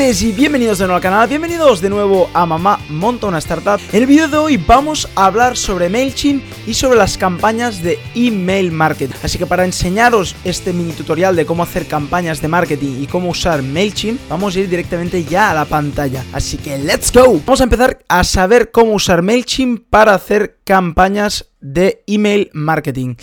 y 0.00 0.32
bienvenidos 0.32 0.78
de 0.78 0.86
nuevo 0.86 0.96
al 0.96 1.02
canal, 1.02 1.28
bienvenidos 1.28 1.82
de 1.82 1.90
nuevo 1.90 2.30
a 2.32 2.46
Mamá 2.46 2.80
Monta 2.88 3.26
una 3.26 3.36
Startup. 3.36 3.78
En 3.92 4.00
el 4.00 4.06
vídeo 4.06 4.28
de 4.28 4.38
hoy 4.38 4.56
vamos 4.56 5.06
a 5.14 5.26
hablar 5.26 5.58
sobre 5.58 5.90
MailChimp 5.90 6.42
y 6.66 6.72
sobre 6.72 6.96
las 6.96 7.18
campañas 7.18 7.82
de 7.82 7.98
email 8.14 8.72
marketing. 8.72 9.14
Así 9.22 9.36
que 9.36 9.44
para 9.44 9.66
enseñaros 9.66 10.34
este 10.42 10.72
mini 10.72 10.92
tutorial 10.92 11.36
de 11.36 11.44
cómo 11.44 11.62
hacer 11.62 11.86
campañas 11.86 12.40
de 12.40 12.48
marketing 12.48 13.02
y 13.02 13.06
cómo 13.08 13.28
usar 13.28 13.60
MailChimp, 13.60 14.18
vamos 14.30 14.56
a 14.56 14.60
ir 14.60 14.70
directamente 14.70 15.22
ya 15.22 15.50
a 15.50 15.54
la 15.54 15.66
pantalla. 15.66 16.24
Así 16.32 16.56
que 16.56 16.78
let's 16.78 17.12
go. 17.12 17.38
Vamos 17.44 17.60
a 17.60 17.64
empezar 17.64 17.98
a 18.08 18.24
saber 18.24 18.70
cómo 18.70 18.94
usar 18.94 19.20
MailChimp 19.20 19.82
para 19.90 20.14
hacer 20.14 20.59
campañas 20.70 21.50
de 21.60 22.04
email 22.06 22.48
marketing. 22.52 23.16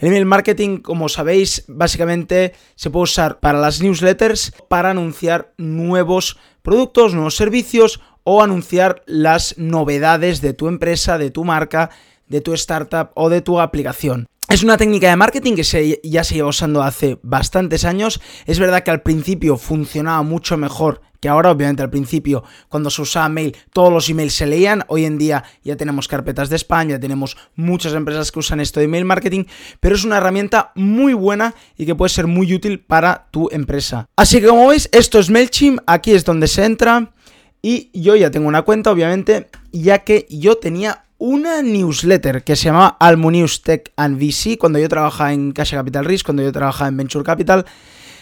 El 0.00 0.08
email 0.08 0.26
marketing, 0.26 0.78
como 0.78 1.08
sabéis, 1.08 1.64
básicamente 1.68 2.54
se 2.74 2.90
puede 2.90 3.04
usar 3.04 3.38
para 3.38 3.60
las 3.60 3.80
newsletters, 3.80 4.52
para 4.66 4.90
anunciar 4.90 5.54
nuevos 5.58 6.40
productos, 6.60 7.14
nuevos 7.14 7.36
servicios 7.36 8.00
o 8.24 8.42
anunciar 8.42 9.04
las 9.06 9.56
novedades 9.58 10.40
de 10.40 10.54
tu 10.54 10.66
empresa, 10.66 11.18
de 11.18 11.30
tu 11.30 11.44
marca, 11.44 11.90
de 12.26 12.40
tu 12.40 12.52
startup 12.54 13.10
o 13.14 13.28
de 13.28 13.42
tu 13.42 13.60
aplicación. 13.60 14.26
Es 14.48 14.62
una 14.62 14.78
técnica 14.78 15.10
de 15.10 15.16
marketing 15.16 15.56
que 15.56 16.00
ya 16.02 16.24
se 16.24 16.34
lleva 16.34 16.48
usando 16.48 16.82
hace 16.82 17.18
bastantes 17.22 17.84
años. 17.84 18.18
Es 18.46 18.58
verdad 18.58 18.82
que 18.82 18.90
al 18.90 19.02
principio 19.02 19.58
funcionaba 19.58 20.22
mucho 20.22 20.56
mejor 20.56 21.02
que 21.20 21.28
ahora, 21.28 21.50
obviamente 21.50 21.82
al 21.82 21.90
principio, 21.90 22.44
cuando 22.68 22.88
se 22.88 23.02
usaba 23.02 23.28
mail, 23.28 23.54
todos 23.72 23.92
los 23.92 24.08
emails 24.08 24.32
se 24.32 24.46
leían. 24.46 24.84
Hoy 24.88 25.04
en 25.04 25.18
día 25.18 25.44
ya 25.64 25.76
tenemos 25.76 26.08
carpetas 26.08 26.48
de 26.48 26.56
spam, 26.56 26.88
ya 26.88 26.98
tenemos 26.98 27.36
muchas 27.56 27.92
empresas 27.92 28.32
que 28.32 28.38
usan 28.38 28.60
esto 28.60 28.80
de 28.80 28.84
email 28.84 29.04
marketing, 29.04 29.44
pero 29.80 29.96
es 29.96 30.04
una 30.04 30.16
herramienta 30.16 30.72
muy 30.76 31.12
buena 31.12 31.54
y 31.76 31.84
que 31.84 31.94
puede 31.94 32.08
ser 32.08 32.26
muy 32.26 32.54
útil 32.54 32.80
para 32.80 33.26
tu 33.30 33.48
empresa. 33.50 34.08
Así 34.16 34.40
que 34.40 34.46
como 34.46 34.68
veis, 34.68 34.88
esto 34.92 35.18
es 35.18 35.28
MailChimp, 35.28 35.80
aquí 35.86 36.12
es 36.12 36.24
donde 36.24 36.48
se 36.48 36.64
entra. 36.64 37.12
Y 37.60 37.90
yo 37.92 38.14
ya 38.14 38.30
tengo 38.30 38.48
una 38.48 38.62
cuenta, 38.62 38.92
obviamente, 38.92 39.48
ya 39.72 39.98
que 39.98 40.26
yo 40.30 40.56
tenía 40.56 41.04
una 41.18 41.62
newsletter 41.62 42.44
que 42.44 42.54
se 42.54 42.66
llamaba 42.66 42.96
Almunews 43.00 43.62
Tech 43.62 43.92
and 43.96 44.18
VC 44.18 44.56
cuando 44.56 44.78
yo 44.78 44.88
trabajaba 44.88 45.32
en 45.32 45.52
Cash 45.52 45.72
Capital 45.72 46.04
Risk, 46.04 46.24
cuando 46.24 46.42
yo 46.42 46.52
trabajaba 46.52 46.88
en 46.88 46.96
Venture 46.96 47.24
Capital. 47.24 47.66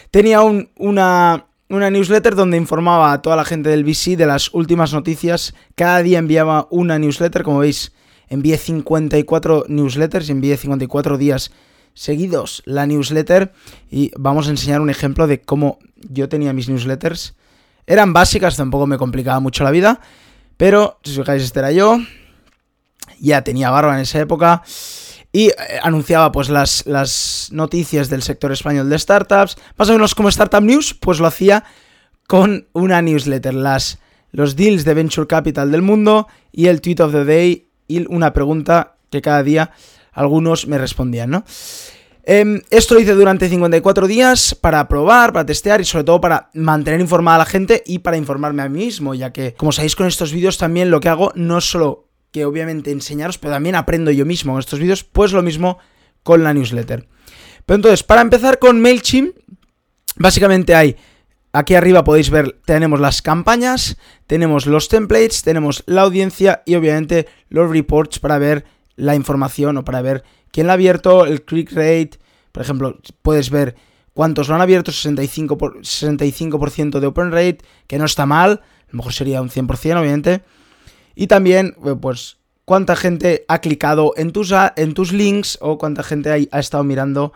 Tenía 0.09 0.41
una, 0.41 1.45
una 1.69 1.89
newsletter 1.91 2.35
donde 2.35 2.57
informaba 2.57 3.13
a 3.13 3.21
toda 3.21 3.35
la 3.35 3.45
gente 3.45 3.69
del 3.69 3.83
VC 3.83 4.17
de 4.17 4.25
las 4.25 4.53
últimas 4.53 4.93
noticias. 4.93 5.53
Cada 5.75 6.01
día 6.01 6.17
enviaba 6.17 6.67
una 6.71 6.97
newsletter, 6.97 7.43
como 7.43 7.59
veis, 7.59 7.93
envié 8.29 8.57
54 8.57 9.65
newsletters 9.67 10.29
y 10.29 10.31
envié 10.31 10.57
54 10.57 11.17
días 11.17 11.51
seguidos 11.93 12.61
la 12.65 12.85
newsletter 12.85 13.53
y 13.89 14.11
vamos 14.17 14.47
a 14.47 14.51
enseñar 14.51 14.81
un 14.81 14.89
ejemplo 14.91 15.25
de 15.25 15.41
cómo 15.41 15.79
yo 16.09 16.29
tenía 16.29 16.53
mis 16.53 16.67
newsletters. 16.67 17.35
Eran 17.85 18.11
básicas, 18.11 18.57
tampoco 18.57 18.85
me 18.87 18.97
complicaba 18.97 19.39
mucho 19.39 19.63
la 19.63 19.71
vida, 19.71 20.01
pero 20.57 20.99
si 21.03 21.11
os 21.11 21.17
fijáis, 21.17 21.43
este 21.43 21.59
era 21.59 21.71
yo 21.71 21.99
ya 23.19 23.43
tenía 23.43 23.69
barba 23.69 23.95
en 23.95 24.01
esa 24.01 24.19
época 24.19 24.63
y 25.31 25.47
eh, 25.47 25.53
anunciaba 25.81 26.31
pues 26.31 26.49
las, 26.49 26.85
las, 26.85 27.49
noticias 27.51 28.09
del 28.09 28.23
sector 28.23 28.51
español 28.51 28.89
de 28.89 28.97
startups. 28.97 29.57
Más 29.77 29.89
o 29.89 29.93
menos 29.93 30.15
como 30.15 30.29
Startup 30.29 30.63
News, 30.63 30.93
pues 30.93 31.19
lo 31.19 31.27
hacía 31.27 31.63
con 32.27 32.67
una 32.73 33.01
newsletter, 33.01 33.53
las, 33.53 33.99
los 34.31 34.55
deals 34.55 34.83
de 34.83 34.93
Venture 34.93 35.27
Capital 35.27 35.71
del 35.71 35.81
mundo 35.81 36.27
y 36.51 36.67
el 36.67 36.81
tweet 36.81 37.01
of 37.01 37.11
the 37.11 37.25
day 37.25 37.69
y 37.87 38.05
una 38.13 38.33
pregunta 38.33 38.95
que 39.09 39.21
cada 39.21 39.43
día 39.43 39.71
algunos 40.11 40.67
me 40.67 40.77
respondían, 40.77 41.29
¿no? 41.29 41.45
Em, 42.29 42.61
esto 42.71 42.93
lo 42.93 42.99
hice 42.99 43.13
durante 43.13 43.47
54 43.47 44.05
días 44.05 44.53
para 44.53 44.85
probar, 44.89 45.31
para 45.31 45.45
testear 45.45 45.79
y 45.79 45.85
sobre 45.85 46.03
todo 46.03 46.19
para 46.19 46.49
mantener 46.53 46.99
informada 46.99 47.35
a 47.35 47.39
la 47.39 47.45
gente 47.45 47.83
y 47.85 47.99
para 47.99 48.17
informarme 48.17 48.63
a 48.63 48.67
mí 48.67 48.85
mismo, 48.85 49.15
ya 49.15 49.31
que, 49.31 49.53
como 49.53 49.71
sabéis 49.71 49.95
con 49.95 50.07
estos 50.07 50.33
vídeos 50.33 50.57
también 50.57 50.91
lo 50.91 50.99
que 50.99 51.07
hago 51.07 51.31
no 51.35 51.59
es 51.59 51.69
solo 51.69 52.06
que 52.31 52.45
obviamente 52.45 52.91
enseñaros, 52.91 53.37
pero 53.37 53.53
también 53.53 53.75
aprendo 53.75 54.11
yo 54.11 54.25
mismo 54.25 54.53
en 54.53 54.59
estos 54.59 54.79
vídeos, 54.79 55.03
pues 55.03 55.31
lo 55.31 55.43
mismo 55.43 55.79
con 56.23 56.43
la 56.43 56.53
newsletter. 56.53 57.07
Pero 57.65 57.75
entonces, 57.75 58.03
para 58.03 58.21
empezar 58.21 58.59
con 58.59 58.81
MailChimp, 58.81 59.35
básicamente 60.17 60.75
hay, 60.75 60.95
aquí 61.51 61.75
arriba 61.75 62.03
podéis 62.03 62.29
ver, 62.29 62.59
tenemos 62.65 62.99
las 62.99 63.21
campañas, 63.21 63.97
tenemos 64.25 64.65
los 64.65 64.89
templates, 64.89 65.43
tenemos 65.43 65.83
la 65.85 66.01
audiencia 66.01 66.63
y 66.65 66.75
obviamente 66.75 67.27
los 67.49 67.69
reports 67.69 68.19
para 68.19 68.37
ver 68.37 68.65
la 68.95 69.15
información 69.15 69.77
o 69.77 69.83
para 69.83 70.01
ver 70.01 70.23
quién 70.51 70.67
la 70.67 70.73
ha 70.73 70.75
abierto, 70.75 71.25
el 71.25 71.43
click 71.43 71.71
rate, 71.71 72.11
por 72.51 72.63
ejemplo, 72.63 72.99
puedes 73.21 73.49
ver 73.49 73.75
cuántos 74.13 74.49
lo 74.49 74.55
han 74.55 74.61
abierto, 74.61 74.91
65%, 74.91 75.57
por, 75.57 75.85
65 75.85 76.99
de 76.99 77.07
open 77.07 77.31
rate, 77.31 77.59
que 77.85 77.97
no 77.99 78.05
está 78.05 78.25
mal, 78.25 78.61
a 78.87 78.91
lo 78.91 78.97
mejor 78.97 79.13
sería 79.13 79.41
un 79.41 79.49
100%, 79.49 79.99
obviamente. 79.99 80.41
Y 81.19 81.25
también, 81.25 81.75
eh, 81.83 81.95
pues, 81.99 82.37
cuánta 82.63 82.95
gente 82.95 83.43
ha 83.47 83.59
clicado 83.59 84.13
en 84.17 84.31
tus, 84.31 84.53
en 84.75 84.93
tus 84.93 85.11
links 85.11 85.57
o 85.61 85.79
cuánta 85.79 86.03
gente 86.03 86.47
ha, 86.51 86.59
estado 86.59 86.83
mirando 86.83 87.33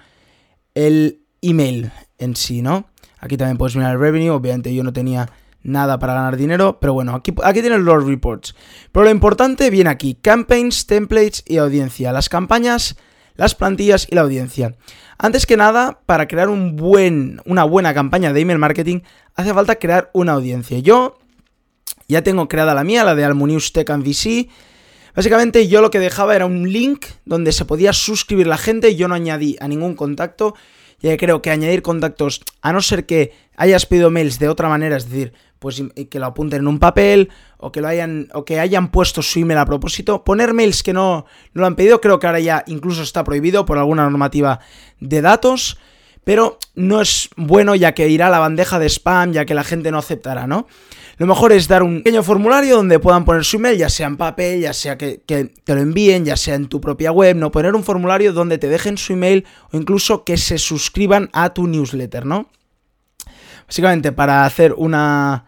el 0.75 1.21
email 1.41 1.91
en 2.19 2.35
sí, 2.35 2.61
¿no? 2.61 2.85
Aquí 3.17 3.37
también 3.37 3.57
puedes 3.57 3.75
mirar 3.75 3.93
el 3.93 3.99
revenue. 3.99 4.29
Obviamente 4.29 4.71
yo 4.75 4.83
no 4.83 4.93
tenía 4.93 5.31
nada 5.63 5.97
para 5.97 6.13
ganar 6.13 6.37
dinero, 6.37 6.77
pero 6.79 6.93
bueno, 6.93 7.15
aquí, 7.15 7.33
aquí 7.43 7.61
tienes 7.61 7.79
los 7.79 8.05
reports. 8.05 8.53
Pero 8.91 9.05
lo 9.05 9.09
importante 9.09 9.71
viene 9.71 9.89
aquí, 9.89 10.13
campaigns, 10.13 10.85
templates 10.85 11.43
y 11.47 11.57
audiencia. 11.57 12.11
Las 12.11 12.29
campañas, 12.29 12.97
las 13.33 13.55
plantillas 13.55 14.07
y 14.11 14.13
la 14.13 14.21
audiencia. 14.21 14.75
Antes 15.17 15.47
que 15.47 15.57
nada, 15.57 16.01
para 16.05 16.27
crear 16.27 16.49
un 16.49 16.75
buen, 16.75 17.41
una 17.45 17.63
buena 17.63 17.95
campaña 17.95 18.31
de 18.31 18.41
email 18.41 18.59
marketing, 18.59 18.99
hace 19.33 19.55
falta 19.55 19.77
crear 19.77 20.11
una 20.13 20.33
audiencia. 20.33 20.77
Yo 20.77 21.17
ya 22.11 22.23
tengo 22.23 22.49
creada 22.49 22.75
la 22.75 22.83
mía, 22.83 23.05
la 23.05 23.15
de 23.15 23.23
Almunius 23.23 23.71
Tech 23.71 23.89
and 23.89 24.05
VC. 24.05 24.49
Básicamente 25.15 25.69
yo 25.69 25.81
lo 25.81 25.91
que 25.91 25.99
dejaba 25.99 26.35
era 26.35 26.45
un 26.45 26.71
link 26.71 27.05
donde 27.23 27.53
se 27.53 27.63
podía 27.63 27.93
suscribir 27.93 28.47
la 28.47 28.57
gente, 28.57 28.97
yo 28.97 29.07
no 29.07 29.15
añadí 29.15 29.55
a 29.61 29.69
ningún 29.69 29.95
contacto, 29.95 30.53
ya 30.99 31.11
que 31.11 31.17
creo 31.17 31.41
que 31.41 31.51
añadir 31.51 31.81
contactos, 31.81 32.41
a 32.61 32.73
no 32.73 32.81
ser 32.81 33.05
que 33.05 33.31
hayas 33.55 33.85
pedido 33.85 34.09
mails 34.09 34.39
de 34.39 34.49
otra 34.49 34.67
manera, 34.67 34.97
es 34.97 35.09
decir, 35.09 35.31
pues 35.59 35.81
que 36.09 36.19
lo 36.19 36.25
apunten 36.25 36.61
en 36.61 36.67
un 36.67 36.79
papel 36.79 37.29
o 37.57 37.71
que 37.71 37.79
lo 37.79 37.87
hayan 37.87 38.27
o 38.33 38.43
que 38.43 38.59
hayan 38.59 38.91
puesto 38.91 39.21
su 39.21 39.39
email 39.39 39.59
a 39.59 39.65
propósito, 39.65 40.25
poner 40.25 40.53
mails 40.53 40.83
que 40.83 40.91
no, 40.91 41.25
no 41.53 41.61
lo 41.61 41.65
han 41.65 41.75
pedido, 41.75 42.01
creo 42.01 42.19
que 42.19 42.27
ahora 42.27 42.39
ya 42.41 42.63
incluso 42.67 43.03
está 43.03 43.23
prohibido 43.23 43.65
por 43.65 43.77
alguna 43.77 44.03
normativa 44.03 44.59
de 44.99 45.21
datos, 45.21 45.77
pero 46.23 46.59
no 46.75 47.01
es 47.01 47.29
bueno 47.35 47.75
ya 47.75 47.93
que 47.93 48.09
irá 48.09 48.27
a 48.27 48.29
la 48.29 48.39
bandeja 48.39 48.79
de 48.79 48.87
spam, 48.87 49.33
ya 49.33 49.45
que 49.45 49.53
la 49.53 49.63
gente 49.63 49.91
no 49.91 49.97
aceptará, 49.97 50.47
¿no? 50.47 50.67
Lo 51.17 51.27
mejor 51.27 51.51
es 51.51 51.67
dar 51.67 51.83
un 51.83 52.01
pequeño 52.01 52.23
formulario 52.23 52.77
donde 52.77 52.97
puedan 52.97 53.25
poner 53.25 53.45
su 53.45 53.57
email, 53.57 53.77
ya 53.77 53.89
sea 53.89 54.07
en 54.07 54.17
papel, 54.17 54.61
ya 54.61 54.73
sea 54.73 54.97
que, 54.97 55.21
te 55.27 55.75
lo 55.75 55.81
envíen, 55.81 56.25
ya 56.25 56.35
sea 56.35 56.55
en 56.55 56.67
tu 56.67 56.81
propia 56.81 57.11
web, 57.11 57.35
¿no? 57.35 57.51
Poner 57.51 57.75
un 57.75 57.83
formulario 57.83 58.33
donde 58.33 58.57
te 58.57 58.67
dejen 58.69 58.97
su 58.97 59.13
email 59.13 59.45
o 59.71 59.77
incluso 59.77 60.23
que 60.23 60.37
se 60.37 60.57
suscriban 60.57 61.29
a 61.33 61.53
tu 61.53 61.67
newsletter, 61.67 62.25
¿no? 62.25 62.49
Básicamente, 63.67 64.11
para 64.11 64.45
hacer 64.45 64.73
una, 64.75 65.45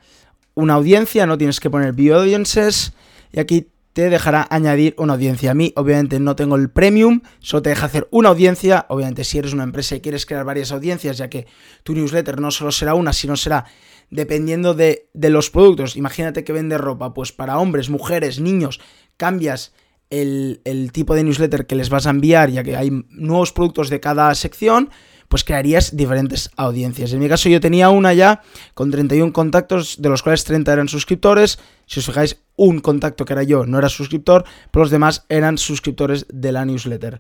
una 0.54 0.76
audiencia, 0.76 1.26
no 1.26 1.38
tienes 1.38 1.60
que 1.60 1.70
poner 1.70 1.94
view 1.94 2.16
audiences. 2.16 2.94
Y 3.32 3.40
aquí 3.40 3.68
te 3.94 4.10
dejará 4.10 4.48
añadir 4.50 4.96
una 4.98 5.14
audiencia. 5.14 5.52
A 5.52 5.54
mí, 5.54 5.72
obviamente, 5.76 6.20
no 6.20 6.36
tengo 6.36 6.56
el 6.56 6.70
premium, 6.72 7.22
solo 7.40 7.62
te 7.62 7.70
deja 7.70 7.86
hacer 7.86 8.08
una 8.12 8.30
audiencia. 8.30 8.88
Obviamente, 8.90 9.24
si 9.24 9.38
eres 9.38 9.54
una 9.54 9.64
empresa 9.64 9.96
y 9.96 10.02
quieres 10.02 10.26
crear 10.26 10.44
varias 10.44 10.72
audiencias, 10.72 11.18
ya 11.18 11.30
que 11.30 11.46
tu 11.84 11.94
newsletter 11.94 12.42
no 12.42 12.50
solo 12.50 12.72
será 12.72 12.96
una, 12.96 13.14
sino 13.14 13.38
será 13.38 13.66
dependiendo 14.10 14.74
de, 14.74 15.10
los 15.14 15.52
productos. 15.52 15.96
Imagínate 15.96 16.44
que 16.44 16.54
vende 16.54 16.78
ropa, 16.78 17.14
pues 17.14 17.32
para 17.32 17.60
hombres, 17.60 17.90
mujeres, 17.90 18.40
niños, 18.40 18.82
cambias 19.16 19.74
el, 20.10 20.62
el, 20.66 20.92
tipo 20.92 21.16
de 21.16 21.24
newsletter 21.24 21.66
que 21.66 21.76
les 21.76 21.90
vas 21.90 22.08
a 22.08 22.12
enviar, 22.12 22.50
ya 22.50 22.64
que 22.64 22.76
hay 22.76 22.92
nuevos 23.10 23.54
productos 23.54 23.90
de 23.90 24.00
cada 24.00 24.34
sección, 24.36 24.90
pues 25.34 25.44
crearías 25.44 25.98
diferentes 25.98 26.52
audiencias. 26.58 27.12
En 27.12 27.18
mi 27.18 27.28
caso 27.28 27.50
yo 27.50 27.60
tenía 27.60 27.90
una 27.90 28.14
ya 28.14 28.44
con 28.76 28.92
31 28.92 29.34
contactos, 29.34 30.00
de 30.00 30.08
los 30.10 30.22
cuales 30.22 30.44
30 30.44 30.72
eran 30.72 30.88
suscriptores. 30.88 31.58
Si 31.88 32.02
os 32.02 32.06
fijáis, 32.06 32.38
un 32.56 32.82
contacto 32.82 33.26
que 33.26 33.34
era 33.34 33.42
yo 33.42 33.66
no 33.66 33.80
era 33.80 33.90
suscriptor, 33.90 34.46
pero 34.70 34.84
los 34.84 34.92
demás 34.92 35.26
eran 35.30 35.58
suscriptores 35.58 36.28
de 36.32 36.52
la 36.52 36.66
newsletter. 36.66 37.20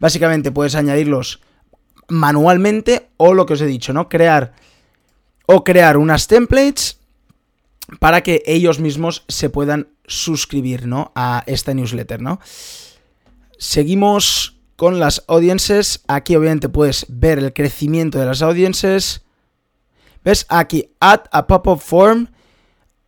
Básicamente 0.00 0.50
puedes 0.50 0.74
añadirlos 0.74 1.42
manualmente 2.08 3.10
o 3.18 3.34
lo 3.34 3.46
que 3.46 3.52
os 3.52 3.60
he 3.60 3.66
dicho, 3.66 3.92
¿no? 3.92 4.08
Crear 4.08 4.54
o 5.46 5.62
crear 5.62 5.96
unas 5.96 6.26
templates 6.26 6.98
para 8.00 8.24
que 8.24 8.42
ellos 8.46 8.80
mismos 8.80 9.24
se 9.28 9.48
puedan 9.48 9.90
suscribir, 10.08 10.88
¿no? 10.88 11.12
A 11.14 11.44
esta 11.46 11.72
newsletter, 11.72 12.20
¿no? 12.20 12.40
Seguimos 13.58 14.53
con 14.76 14.98
las 14.98 15.24
audiences. 15.28 16.02
Aquí 16.08 16.36
obviamente 16.36 16.68
puedes 16.68 17.06
ver 17.08 17.38
el 17.38 17.52
crecimiento 17.52 18.18
de 18.18 18.26
las 18.26 18.42
audiences. 18.42 19.22
¿Ves? 20.24 20.46
Aquí, 20.48 20.90
add 21.00 21.28
a 21.32 21.46
pop-up 21.46 21.80
form 21.80 22.28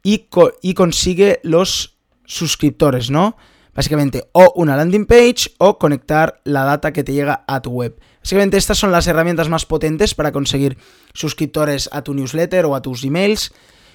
y, 0.02 0.28
y 0.62 0.74
consigue 0.74 1.40
los 1.42 1.96
suscriptores, 2.24 3.10
¿no? 3.10 3.36
Básicamente, 3.74 4.28
o 4.32 4.52
una 4.56 4.76
landing 4.76 5.06
page 5.06 5.52
o 5.58 5.78
conectar 5.78 6.40
la 6.44 6.64
data 6.64 6.92
que 6.92 7.04
te 7.04 7.12
llega 7.12 7.44
a 7.46 7.60
tu 7.60 7.70
web. 7.70 7.98
Básicamente 8.22 8.56
estas 8.56 8.78
son 8.78 8.90
las 8.90 9.06
herramientas 9.06 9.48
más 9.48 9.66
potentes 9.66 10.14
para 10.14 10.32
conseguir 10.32 10.78
suscriptores 11.12 11.88
a 11.92 12.02
tu 12.02 12.14
newsletter 12.14 12.64
o 12.64 12.74
a 12.74 12.82
tus 12.82 13.04
emails. 13.04 13.52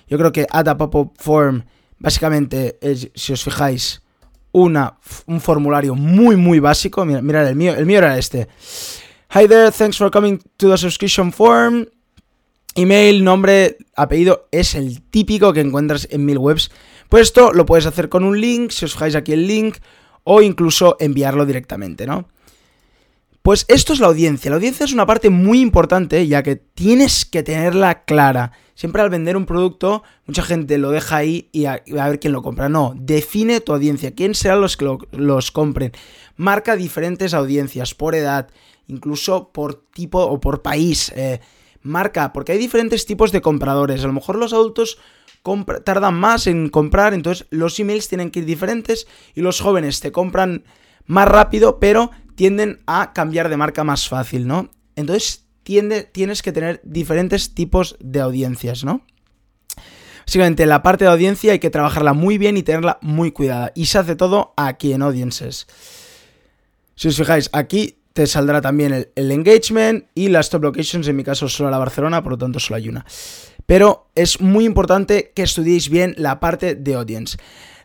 Yo 0.08 0.18
creo 0.18 0.32
que 0.32 0.46
Add 0.52 0.70
a 0.70 0.78
Pop-up 0.78 1.14
Form 1.18 1.66
básicamente 1.98 2.78
es, 2.82 3.10
si 3.16 3.34
os 3.34 3.44
fijáis, 3.44 4.02
una, 4.52 4.98
un 5.26 5.42
formulario 5.42 5.96
muy, 5.96 6.36
muy 6.36 6.60
básico. 6.60 7.06
Mira, 7.06 7.22
mirad, 7.22 7.48
el 7.48 7.56
mío, 7.56 7.74
el 7.74 7.86
mío 7.86 8.00
era 8.00 8.18
este. 8.18 8.48
Hi 9.34 9.48
there, 9.48 9.72
thanks 9.72 9.98
for 9.98 10.12
coming 10.12 10.40
to 10.58 10.70
the 10.70 10.78
subscription 10.78 11.32
form. 11.32 11.86
Email, 12.76 13.24
nombre, 13.24 13.78
apellido 13.96 14.48
es 14.52 14.76
el 14.76 15.02
típico 15.02 15.52
que 15.52 15.62
encuentras 15.62 16.08
en 16.12 16.26
mil 16.26 16.38
webs. 16.38 16.72
Pues 17.10 17.24
esto 17.24 17.52
lo 17.52 17.66
puedes 17.66 17.86
hacer 17.86 18.08
con 18.08 18.24
un 18.24 18.40
link, 18.40 18.72
si 18.72 18.86
os 18.86 18.94
fijáis 18.94 19.16
aquí 19.16 19.34
el 19.34 19.48
link, 19.48 19.78
o 20.24 20.42
incluso 20.42 20.96
enviarlo 21.00 21.46
directamente, 21.46 22.06
¿no? 22.06 22.30
Pues 23.42 23.66
esto 23.68 23.92
es 23.92 24.00
la 24.00 24.08
audiencia. 24.08 24.52
La 24.52 24.58
audiencia 24.58 24.86
es 24.86 24.94
una 24.94 25.06
parte 25.06 25.30
muy 25.30 25.62
importante, 25.62 26.26
ya 26.28 26.44
que 26.44 26.56
tienes 26.56 27.26
que 27.26 27.44
tenerla 27.44 28.04
clara. 28.04 28.52
Siempre 28.82 29.04
al 29.04 29.12
vender 29.12 29.38
un 29.38 29.46
producto, 29.46 30.02
mucha 30.26 30.42
gente 30.42 30.80
lo 30.80 30.90
deja 30.90 31.18
ahí 31.18 31.50
y 31.52 31.66
a, 31.66 31.84
ver 31.86 32.20
quién 32.20 32.34
lo 32.34 32.42
compra. 32.42 32.68
No, 32.68 32.96
define 32.98 33.62
tu 33.62 33.74
audiencia, 33.74 34.16
quién 34.16 34.34
serán 34.34 34.60
los 34.60 34.76
que 34.76 34.98
los 35.12 35.52
compren. 35.52 35.92
Marca 36.36 36.76
diferentes 36.76 37.36
audiencias 37.36 37.94
por 37.94 38.16
edad, 38.16 38.50
incluso 38.88 39.52
por 39.52 39.76
tipo 39.76 40.24
o 40.24 40.40
por 40.40 40.64
país. 40.64 41.14
Eh, 41.16 41.42
marca, 41.84 42.34
porque 42.34 42.54
hay 42.54 42.58
diferentes 42.58 43.06
tipos 43.06 43.32
de 43.32 43.44
compradores. 43.44 44.04
A 44.04 44.08
lo 44.08 44.14
mejor 44.14 44.36
los 44.38 44.52
adultos 44.52 44.98
tardan 45.86 46.16
más 46.16 46.48
en 46.48 46.68
comprar, 46.70 47.14
entonces 47.14 47.46
los 47.52 47.80
emails 47.80 48.08
tienen 48.08 48.32
que 48.32 48.40
ir 48.40 48.46
diferentes 48.46 49.06
y 49.36 49.42
los 49.42 49.62
jóvenes 49.62 50.00
te 50.00 50.12
compran 50.12 50.64
más 51.06 51.28
rápido, 51.28 51.80
pero 51.80 52.10
tienden 52.34 52.80
a 52.88 53.14
cambiar 53.14 53.48
de 53.50 53.58
marca 53.58 53.84
más 53.84 54.10
fácil, 54.10 54.48
¿no? 54.48 54.72
Entonces 54.96 55.51
tienes 55.64 56.42
que 56.42 56.52
tener 56.52 56.82
diferentes 56.84 57.54
tipos 57.54 57.96
de 58.00 58.22
audiencias, 58.22 58.84
¿no? 58.84 59.06
Básicamente 60.26 60.66
la 60.66 60.84
parte 60.84 61.06
de 61.06 61.12
audiencia 61.12 61.52
hay 61.52 61.60
que 61.60 61.70
trabajarla 61.70 62.14
muy 62.14 62.38
bien 62.38 62.56
y 62.58 62.64
tenerla 62.64 63.00
muy 63.02 63.32
cuidada. 63.32 63.72
Y 63.76 63.88
se 63.88 63.98
hace 63.98 64.16
todo 64.16 64.54
aquí 64.56 64.94
en 64.94 65.02
Audiences. 65.02 65.68
Si 66.96 67.08
os 67.08 67.18
fijáis, 67.18 67.50
aquí 67.54 67.98
te 68.14 68.28
saldrá 68.28 68.62
también 68.62 68.94
el, 68.94 69.10
el, 69.16 69.32
engagement 69.32 70.06
y 70.14 70.30
las 70.30 70.50
top 70.50 70.64
locations, 70.64 71.08
en 71.08 71.16
mi 71.16 71.24
caso 71.24 71.50
solo 71.50 71.70
la 71.70 71.78
Barcelona, 71.78 72.22
por 72.22 72.34
lo 72.34 72.38
tanto 72.38 72.60
solo 72.60 72.78
hay 72.78 72.90
una. 72.90 73.06
Pero 73.66 74.10
es 74.16 74.42
muy 74.42 74.66
importante 74.66 75.32
que 75.36 75.44
estudiéis 75.44 75.90
bien 75.90 76.14
la 76.18 76.40
parte 76.40 76.76
de 76.76 76.94
audience. 76.94 77.38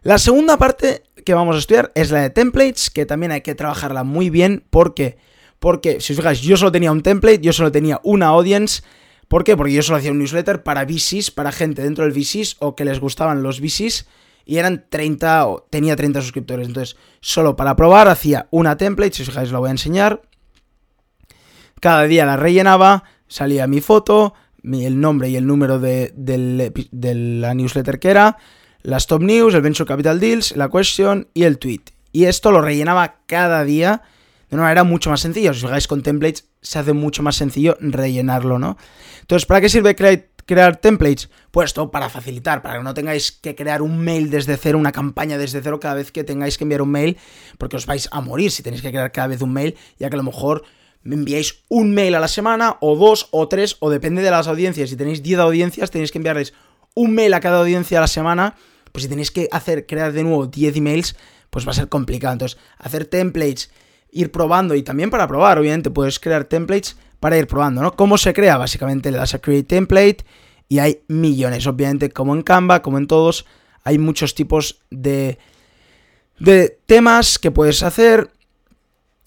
La 0.02 0.18
segunda 0.18 0.56
parte 0.56 1.02
que 1.24 1.34
vamos 1.34 1.56
a 1.56 1.58
estudiar 1.58 1.90
es 1.94 2.10
la 2.10 2.22
de 2.22 2.30
templates, 2.30 2.90
que 2.90 3.06
también 3.06 3.32
hay 3.32 3.40
que 3.40 3.56
trabajarla 3.56 4.04
muy 4.04 4.30
bien. 4.30 4.64
¿Por 4.70 4.94
qué? 4.94 5.18
Porque, 5.66 6.00
si 6.00 6.12
os 6.12 6.18
fijáis, 6.18 6.42
yo 6.42 6.56
solo 6.56 6.70
tenía 6.70 6.92
un 6.92 7.02
template, 7.02 7.40
yo 7.40 7.52
solo 7.52 7.72
tenía 7.72 8.00
una 8.04 8.26
audience. 8.26 8.84
¿Por 9.26 9.42
qué? 9.42 9.56
Porque 9.56 9.72
yo 9.72 9.82
solo 9.82 9.98
hacía 9.98 10.12
un 10.12 10.20
newsletter 10.20 10.62
para 10.62 10.84
VCs, 10.84 11.32
para 11.32 11.50
gente 11.50 11.82
dentro 11.82 12.04
del 12.04 12.12
VCs 12.12 12.58
o 12.60 12.76
que 12.76 12.84
les 12.84 13.00
gustaban 13.00 13.42
los 13.42 13.60
VCs. 13.60 14.06
Y 14.44 14.58
eran 14.58 14.86
30, 14.88 15.48
o 15.48 15.66
tenía 15.68 15.96
30 15.96 16.22
suscriptores. 16.22 16.68
Entonces, 16.68 16.96
solo 17.20 17.56
para 17.56 17.74
probar 17.74 18.06
hacía 18.06 18.46
una 18.52 18.76
template, 18.76 19.16
si 19.16 19.22
os 19.22 19.28
fijáis 19.30 19.50
la 19.50 19.58
voy 19.58 19.66
a 19.66 19.72
enseñar. 19.72 20.22
Cada 21.80 22.04
día 22.04 22.26
la 22.26 22.36
rellenaba, 22.36 23.02
salía 23.26 23.66
mi 23.66 23.80
foto, 23.80 24.34
el 24.62 25.00
nombre 25.00 25.30
y 25.30 25.36
el 25.36 25.48
número 25.48 25.80
de, 25.80 26.12
de 26.14 27.14
la 27.16 27.54
newsletter 27.54 27.98
que 27.98 28.10
era 28.10 28.36
las 28.82 29.08
top 29.08 29.22
news, 29.22 29.52
el 29.52 29.62
venture 29.62 29.88
capital 29.88 30.20
deals, 30.20 30.54
la 30.54 30.68
question 30.68 31.26
y 31.34 31.42
el 31.42 31.58
tweet. 31.58 31.82
Y 32.12 32.26
esto 32.26 32.52
lo 32.52 32.62
rellenaba 32.62 33.16
cada 33.26 33.64
día 33.64 34.04
de 34.50 34.56
una 34.56 34.64
manera 34.64 34.84
mucho 34.84 35.10
más 35.10 35.20
sencilla. 35.20 35.52
Si 35.52 35.58
os 35.58 35.64
fijáis 35.64 35.86
con 35.86 36.02
templates, 36.02 36.48
se 36.60 36.78
hace 36.78 36.92
mucho 36.92 37.22
más 37.22 37.36
sencillo 37.36 37.76
rellenarlo, 37.80 38.58
¿no? 38.58 38.76
Entonces, 39.20 39.46
¿para 39.46 39.60
qué 39.60 39.68
sirve 39.68 39.96
crear, 39.96 40.76
templates? 40.76 41.28
Pues 41.50 41.66
esto 41.66 41.90
para 41.90 42.08
facilitar, 42.08 42.62
para 42.62 42.78
que 42.78 42.84
no 42.84 42.94
tengáis 42.94 43.32
que 43.32 43.54
crear 43.54 43.82
un 43.82 43.98
mail 43.98 44.30
desde 44.30 44.56
cero, 44.56 44.78
una 44.78 44.92
campaña 44.92 45.38
desde 45.38 45.62
cero 45.62 45.80
cada 45.80 45.94
vez 45.94 46.12
que 46.12 46.24
tengáis 46.24 46.58
que 46.58 46.64
enviar 46.64 46.82
un 46.82 46.90
mail, 46.90 47.18
porque 47.58 47.76
os 47.76 47.86
vais 47.86 48.08
a 48.12 48.20
morir 48.20 48.50
si 48.50 48.62
tenéis 48.62 48.82
que 48.82 48.90
crear 48.90 49.10
cada 49.12 49.28
vez 49.28 49.42
un 49.42 49.52
mail, 49.52 49.76
ya 49.98 50.08
que 50.08 50.16
a 50.16 50.18
lo 50.18 50.22
mejor 50.22 50.64
me 51.02 51.14
enviáis 51.14 51.64
un 51.68 51.92
mail 51.94 52.14
a 52.14 52.20
la 52.20 52.28
semana, 52.28 52.76
o 52.80 52.96
dos, 52.96 53.28
o 53.30 53.48
tres, 53.48 53.76
o 53.80 53.90
depende 53.90 54.22
de 54.22 54.30
las 54.30 54.48
audiencias. 54.48 54.90
Si 54.90 54.96
tenéis 54.96 55.22
10 55.22 55.38
audiencias, 55.40 55.90
tenéis 55.90 56.10
que 56.10 56.18
enviarles 56.18 56.52
un 56.94 57.14
mail 57.14 57.34
a 57.34 57.40
cada 57.40 57.60
audiencia 57.60 57.98
a 57.98 58.00
la 58.00 58.06
semana 58.06 58.56
pues 58.96 59.02
si 59.02 59.10
tenéis 59.10 59.30
que 59.30 59.46
hacer, 59.52 59.84
crear 59.84 60.14
de 60.14 60.22
nuevo 60.22 60.46
10 60.46 60.74
emails, 60.74 61.16
pues 61.50 61.66
va 61.66 61.72
a 61.72 61.74
ser 61.74 61.90
complicado. 61.90 62.32
Entonces, 62.32 62.58
hacer 62.78 63.04
templates, 63.04 63.70
ir 64.16 64.32
probando 64.32 64.74
y 64.74 64.82
también 64.82 65.10
para 65.10 65.28
probar, 65.28 65.58
obviamente, 65.58 65.90
puedes 65.90 66.18
crear 66.18 66.44
templates 66.44 66.96
para 67.20 67.36
ir 67.36 67.46
probando, 67.46 67.82
¿no? 67.82 67.94
¿Cómo 67.94 68.18
se 68.18 68.32
crea? 68.32 68.56
Básicamente 68.56 69.10
le 69.10 69.18
das 69.18 69.34
a 69.34 69.38
Create 69.38 69.64
Template 69.64 70.24
y 70.68 70.78
hay 70.78 71.02
millones, 71.08 71.66
obviamente, 71.66 72.10
como 72.10 72.34
en 72.34 72.42
Canva, 72.42 72.82
como 72.82 72.98
en 72.98 73.06
todos, 73.06 73.46
hay 73.84 73.98
muchos 73.98 74.34
tipos 74.34 74.80
de, 74.90 75.38
de 76.38 76.78
temas 76.86 77.38
que 77.38 77.50
puedes 77.50 77.82
hacer. 77.82 78.30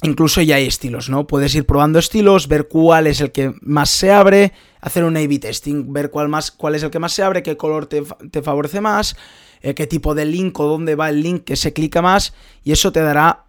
Incluso 0.01 0.41
ya 0.41 0.55
hay 0.55 0.65
estilos, 0.65 1.09
¿no? 1.09 1.27
Puedes 1.27 1.53
ir 1.55 1.65
probando 1.65 1.99
estilos, 1.99 2.47
ver 2.47 2.67
cuál 2.67 3.07
es 3.07 3.19
el 3.19 3.31
que 3.31 3.53
más 3.61 3.89
se 3.89 4.11
abre, 4.11 4.53
hacer 4.79 5.03
un 5.03 5.17
A-B 5.17 5.39
testing, 5.39 5.91
ver 5.91 6.09
cuál, 6.09 6.29
más, 6.29 6.51
cuál 6.51 6.75
es 6.75 6.83
el 6.83 6.89
que 6.89 6.99
más 6.99 7.13
se 7.13 7.21
abre, 7.21 7.43
qué 7.43 7.57
color 7.57 7.87
te, 7.87 8.03
favorece 8.41 8.79
más, 8.79 9.17
eh, 9.61 9.73
qué 9.73 9.87
tipo 9.87 10.15
de 10.15 10.25
link 10.25 10.57
o 10.59 10.67
dónde 10.67 10.95
va 10.95 11.09
el 11.09 11.21
link 11.21 11.43
que 11.43 11.57
se 11.57 11.73
clica 11.73 12.01
más 12.01 12.33
y 12.63 12.71
eso 12.71 12.93
te 12.93 13.01
dará 13.01 13.48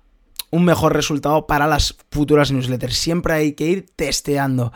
un 0.50 0.64
mejor 0.64 0.94
resultado 0.94 1.46
para 1.46 1.66
las 1.66 1.96
futuras 2.10 2.50
newsletters. 2.52 2.96
Siempre 2.96 3.34
hay 3.34 3.52
que 3.52 3.66
ir 3.66 3.86
testeando. 3.94 4.72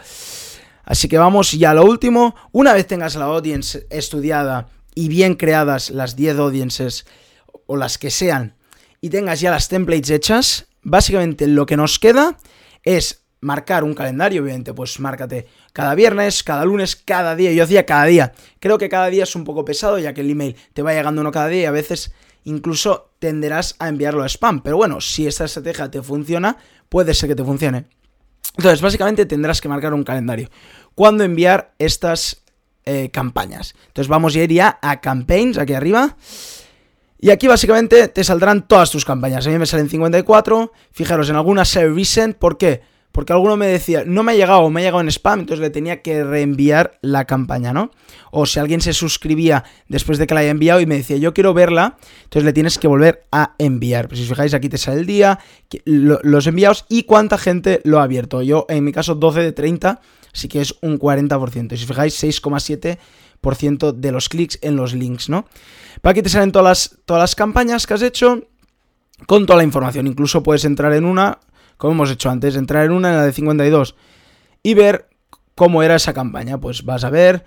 Así 0.85 1.09
que 1.09 1.19
vamos 1.19 1.53
ya 1.53 1.71
a 1.71 1.75
lo 1.75 1.85
último. 1.85 2.35
Una 2.53 2.73
vez 2.73 2.87
tengas 2.87 3.17
la 3.17 3.27
audience 3.27 3.87
estudiada 3.91 4.69
y 4.95 5.09
bien 5.09 5.35
creadas 5.35 5.91
las 5.91 6.17
10 6.17 6.39
audiences 6.39 7.07
o 7.67 7.77
las 7.77 7.99
que 7.99 8.11
sean 8.11 8.57
y 9.05 9.11
tengas 9.11 9.39
ya 9.39 9.51
las 9.51 9.69
templates 9.69 10.09
hechas, 10.09 10.67
básicamente 10.83 11.47
lo 11.47 11.67
que 11.67 11.77
nos 11.77 11.99
queda 11.99 12.39
es 12.83 13.27
marcar 13.43 13.85
un 13.85 13.93
calendario, 13.93 14.43
obviamente, 14.43 14.73
pues 14.73 14.99
márcate 14.99 15.47
cada 15.75 15.95
viernes, 15.95 16.43
cada 16.43 16.65
lunes, 16.65 16.97
cada 16.97 17.37
día. 17.37 17.53
Yo 17.53 17.65
hacía 17.65 17.85
cada 17.85 18.07
día. 18.07 18.33
Creo 18.61 18.79
que 18.79 18.89
cada 18.89 19.09
día 19.09 19.25
es 19.25 19.37
un 19.37 19.45
poco 19.45 19.63
pesado, 19.63 19.99
ya 19.99 20.15
que 20.15 20.23
el 20.23 20.31
email 20.31 20.57
te 20.73 20.81
va 20.81 20.95
llegando 20.95 21.21
uno 21.21 21.33
cada 21.33 21.49
día 21.49 21.65
y 21.65 21.65
a 21.67 21.71
veces 21.71 22.15
incluso 22.45 23.11
tenderás 23.19 23.75
a 23.79 23.89
enviarlo 23.89 24.23
a 24.23 24.29
spam. 24.29 24.63
Pero 24.63 24.77
bueno, 24.77 25.01
si 25.01 25.27
esta 25.27 25.45
estrategia 25.45 25.91
te 25.91 26.03
funciona, 26.03 26.57
puede 26.89 27.15
ser 27.15 27.29
que 27.31 27.35
te 27.35 27.45
funcione. 27.45 27.87
Entonces, 28.57 28.81
básicamente 28.81 29.27
tendrás 29.27 29.61
que 29.61 29.69
marcar 29.69 29.95
un 29.95 30.05
calendario. 30.05 30.49
¿Cuándo 30.95 31.25
enviar 31.25 31.75
estas 31.79 32.45
eh, 32.85 33.11
campañas? 33.11 33.75
Entonces 33.89 34.09
vamos 34.09 34.37
a 34.37 34.39
ir 34.41 34.53
ya 34.53 34.79
a 34.81 35.01
campaigns, 35.01 35.59
aquí 35.59 35.73
arriba. 35.73 36.17
Y 37.19 37.31
aquí 37.31 37.49
básicamente 37.49 38.09
te 38.09 38.23
saldrán 38.23 38.69
todas 38.69 38.91
tus 38.91 39.05
campañas. 39.05 39.47
A 39.47 39.51
mí 39.51 39.59
me 39.59 39.67
salen 39.67 39.89
54. 39.89 40.73
Fijaros, 40.93 41.31
en 41.31 41.37
algunas 41.37 41.69
se 41.69 41.89
recent. 41.89 42.37
¿Por 42.37 42.59
qué? 42.59 42.83
Porque 43.15 43.33
alguno 43.33 43.57
me 43.57 43.69
decía, 43.69 44.03
no 44.05 44.25
me 44.25 44.33
ha 44.33 44.35
llegado, 44.35 44.69
me 44.71 44.81
ha 44.81 44.83
llegado 44.83 45.01
en 45.01 45.07
spam, 45.07 45.39
entonces 45.39 45.61
le 45.61 45.71
tenía 45.71 46.03
que 46.03 46.25
reenviar 46.25 46.99
la 47.01 47.27
campaña, 47.27 47.73
¿no? 47.73 47.93
O 48.33 48.45
si 48.45 48.59
alguien 48.59 48.81
se 48.81 48.93
suscribía 48.93 49.63
después 49.87 50.19
de 50.19 50.27
que 50.27 50.35
la 50.35 50.41
haya 50.41 50.51
enviado 50.51 50.81
y 50.81 50.87
me 50.87 50.97
decía, 50.97 51.17
yo 51.19 51.33
quiero 51.33 51.55
verla, 51.55 51.97
entonces 52.25 52.45
le 52.45 52.53
tienes 52.53 52.77
que 52.77 52.89
volver 52.89 53.23
a 53.31 53.55
enviar. 53.59 54.09
Pues 54.09 54.19
si 54.19 54.25
os 54.25 54.31
fijáis, 54.31 54.53
aquí 54.53 54.69
te 54.69 54.79
sale 54.79 54.99
el 54.99 55.07
día, 55.07 55.39
los 55.85 56.49
enviados 56.49 56.87
y 56.89 57.05
cuánta 57.05 57.39
gente 57.39 57.81
lo 57.85 58.01
ha 58.01 58.03
abierto. 58.03 58.43
Yo, 58.43 58.67
en 58.69 58.83
mi 58.83 58.91
caso, 58.91 59.15
12 59.15 59.43
de 59.43 59.53
30, 59.53 60.01
así 60.33 60.49
que 60.49 60.61
es 60.61 60.75
un 60.83 60.99
40%. 60.99 61.73
Y 61.73 61.77
si 61.77 61.85
os 61.85 61.87
fijáis, 61.87 62.21
6,7% 62.21 63.93
de 63.93 64.11
los 64.11 64.29
clics 64.29 64.59
en 64.61 64.75
los 64.75 64.93
links, 64.93 65.29
¿no? 65.29 65.47
Para 66.03 66.11
aquí 66.11 66.23
te 66.23 66.31
salen 66.31 66.51
todas 66.51 66.67
las, 66.67 66.99
todas 67.05 67.21
las 67.21 67.37
campañas 67.37 67.87
que 67.87 67.95
has 67.95 68.03
hecho 68.03 68.49
con 69.29 69.47
toda 69.47 69.59
la 69.59 69.63
información. 69.63 70.09
Incluso 70.09 70.43
puedes 70.43 70.65
entrar 70.65 70.93
en 70.95 71.05
una 71.05 71.39
como 71.77 71.93
hemos 71.93 72.11
hecho 72.11 72.31
antes, 72.31 72.57
entrar 72.57 72.85
en 72.85 72.93
una, 72.93 73.11
en 73.11 73.17
la 73.17 73.27
de 73.27 73.33
52, 73.33 73.95
y 74.63 74.75
ver 74.75 75.09
cómo 75.55 75.83
era 75.83 75.97
esa 75.97 76.13
campaña. 76.13 76.59
Pues 76.59 76.85
vas 76.85 77.05
a 77.05 77.11
ver, 77.11 77.45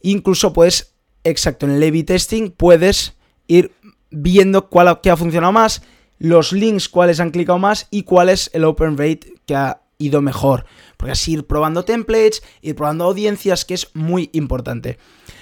incluso 0.00 0.52
puedes, 0.52 0.94
exacto, 1.22 1.66
en 1.66 1.72
el 1.72 1.82
A-B 1.82 2.04
testing 2.04 2.50
puedes 2.50 3.14
ir 3.46 3.72
viendo 4.10 4.68
cuál 4.68 5.00
qué 5.00 5.10
ha 5.10 5.16
funcionado 5.16 5.52
más, 5.52 5.82
los 6.18 6.52
links 6.52 6.88
cuáles 6.88 7.20
han 7.20 7.30
clicado 7.30 7.58
más 7.58 7.88
y 7.90 8.04
cuál 8.04 8.28
es 8.28 8.50
el 8.54 8.64
open 8.64 8.96
rate 8.96 9.34
que 9.46 9.54
ha 9.54 9.80
ido 9.98 10.22
mejor. 10.22 10.64
Porque 10.96 11.12
así 11.12 11.32
ir 11.32 11.46
probando 11.46 11.84
templates, 11.84 12.42
ir 12.62 12.74
probando 12.74 13.04
audiencias, 13.04 13.64
que 13.64 13.74
es 13.74 13.88
muy 13.94 14.30
importante. 14.32 14.98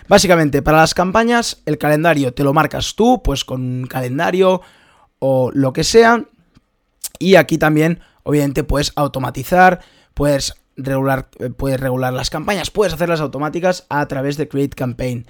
Básicamente, 0.09 0.63
para 0.63 0.79
las 0.79 0.95
campañas, 0.95 1.63
el 1.67 1.79
calendario 1.79 2.35
te 2.35 2.45
lo 2.45 2.53
marcas 2.53 2.95
tú, 2.95 3.23
pues 3.23 3.45
con 3.45 3.61
un 3.61 3.87
calendario 3.87 4.63
o 5.19 5.51
lo 5.53 5.73
que 5.73 5.85
sea. 5.85 6.25
Y 7.19 7.37
aquí 7.37 7.59
también 7.59 8.01
Obviamente 8.23 8.65
puedes 8.65 8.93
automatizar, 8.97 9.81
puedes 10.15 10.55
regular, 10.77 11.29
eh, 11.39 11.51
puedes 11.51 11.81
regular 11.81 12.13
las 12.13 12.31
campañas, 12.31 12.71
puedes 12.71 12.95
hacerlas 12.95 13.21
automáticas 13.21 13.87
a 13.89 14.07
través 14.07 14.37
de 14.37 14.49
Create 14.49 14.77
Campaign. 14.77 15.27